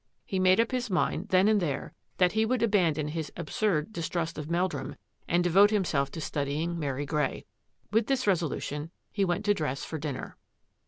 [0.25, 4.09] He made up his mind then and there that he would abandon his absurd dis
[4.09, 4.95] trust of Meldrum
[5.27, 7.45] and devote himself to studying Mary Grey.
[7.91, 10.37] With this resolution, he went to dress for dinner.